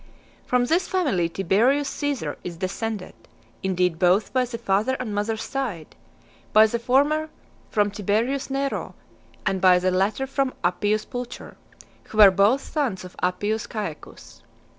[0.01, 0.47] III.
[0.47, 3.13] From this family Tiberius Caesar is descended;
[3.61, 5.95] indeed both by the father and mother's side;
[6.53, 7.29] by the former
[7.69, 8.95] from Tiberius Nero,
[9.45, 11.55] and by the latter from Appius Pulcher,
[12.05, 14.41] who were both sons of Appius Caecus.